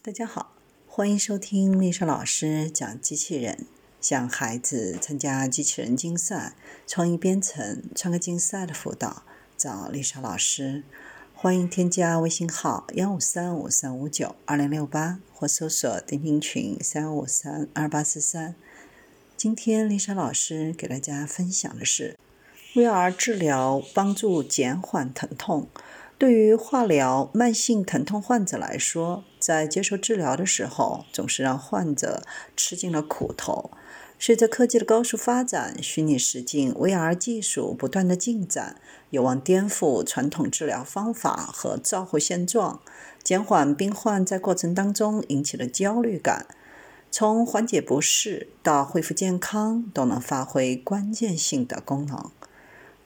[0.00, 0.52] 大家好，
[0.86, 3.66] 欢迎收听丽莎老师讲机器人。
[4.00, 6.54] 向孩子参加机器人竞赛、
[6.86, 9.24] 创意编程、创客竞赛的辅导，
[9.56, 10.84] 找丽莎老师。
[11.34, 18.54] 欢迎添加微信号幺五三五三五九二零六八，或搜索钉钉群三五三二八四三。
[19.36, 22.16] 今天丽莎老师给大家分享的是
[22.74, 25.68] ，VR 治疗帮助减缓疼痛。
[26.18, 32.24] 对于化疗慢性疼痛患者来说，在接受治疗的时候，总是让患者
[32.56, 33.70] 吃尽了苦头。
[34.18, 42.80] 随着科技的高速发展，虚拟实境 VR 技术不断的进展，有望颠覆传统治疗方法和照护现状，
[43.22, 46.48] 减缓病患在过程当中引起的焦虑感，
[47.12, 52.32] 从缓解不适到恢复健康，都能发挥关键性的功能。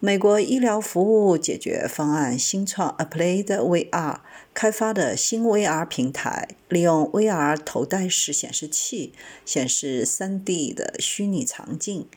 [0.04, 4.18] 美国医疗服务解决方案新创 Applied VR
[4.52, 9.12] 开发的新 VR 平台，利用 VR 头戴式显示器
[9.46, 12.08] 显示 3D 的虚拟场景。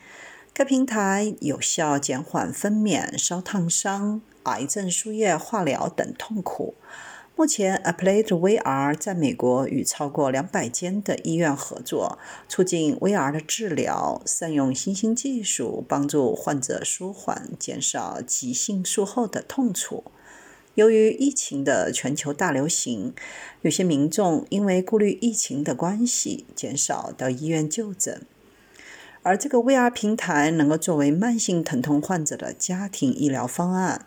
[0.52, 6.74] 该平台有效减缓分娩、烧烫伤、癌症输液、化疗等痛苦。
[7.38, 20.04] 目前，Applied VR 在美国与超过两百间的医院合作，促进 VR 的治疗，善用新兴技术帮助患者舒缓、减少急性术后的痛楚。
[20.76, 23.12] 由于疫情的全球大流行，
[23.60, 28.22] 有些民众因为顾虑疫情的关系，减少到医院就诊，
[29.22, 34.06] 而这个 VR 平台能够作为慢性疼痛患者的家庭医疗方案。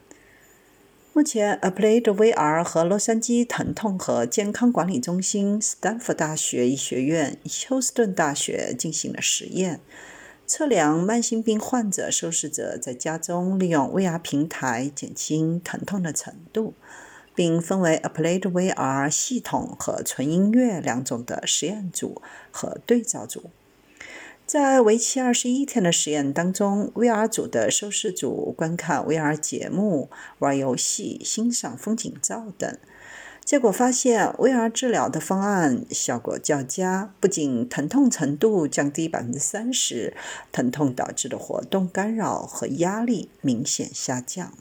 [1.19, 9.81] 目前，Applied VR 和洛杉矶疼痛和健康管理中心、斯坦福大学医学院、休斯顿大学进行了实验，
[10.47, 16.73] 测量慢性病患者受试者在家中利用 VR 平台减轻疼痛的程度，
[17.35, 23.49] 并分为 Applied VR 系统和纯音乐两种的实验组和对照组。
[24.49, 32.75] 在为期二十一天的实验当中，VR 组的受试组观看 VR 节目、玩游戏、欣赏风景照等。
[33.45, 40.15] 结果发现，VR 治疗的方案效果较佳，不仅疼痛程度降低百分之三十，
[40.51, 44.57] 疼痛导致的活动干扰和压力明显下降。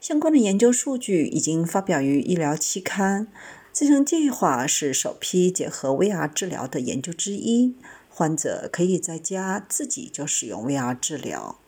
[0.00, 3.28] 相关的研究数据已经发表于医疗期刊。
[3.70, 7.76] 这项计划是首批结合 VR 治疗的研究之一。
[8.20, 11.58] 患者可以在家自己就使用 VR 治疗。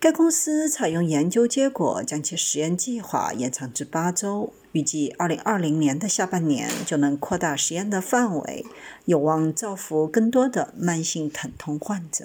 [0.00, 8.66] 该公司采用研究结果，将其实验计划延长至八周，预计二零二零年的下半年就能扩大实验的范围，
[9.04, 12.16] 有望造福更多的慢性疼痛患者。